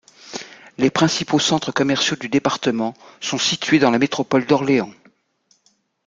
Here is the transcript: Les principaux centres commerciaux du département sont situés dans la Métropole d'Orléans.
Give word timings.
Les 0.79 0.89
principaux 0.89 1.37
centres 1.37 1.71
commerciaux 1.71 2.15
du 2.15 2.27
département 2.27 2.95
sont 3.19 3.37
situés 3.37 3.77
dans 3.77 3.91
la 3.91 3.99
Métropole 3.99 4.47
d'Orléans. 4.47 4.89